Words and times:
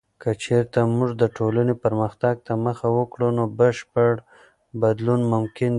که 0.21 0.29
چیرته 0.43 0.79
موږ 0.97 1.09
د 1.21 1.23
ټولنې 1.37 1.73
پرمختګ 1.83 2.35
ته 2.45 2.53
مخه 2.65 2.87
وکړو، 2.97 3.27
نو 3.37 3.43
بشپړ 3.59 4.11
بدلون 4.81 5.21
ممکن 5.33 5.69
دی. 5.69 5.69